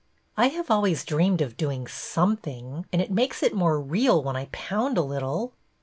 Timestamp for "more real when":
3.53-4.35